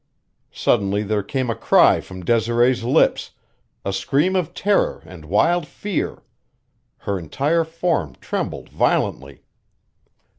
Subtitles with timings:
[0.51, 3.35] Suddenly there came a cry from Desiree's lips
[3.85, 6.23] a scream of terror and wild fear.
[6.97, 9.43] Her entire form trembled violently.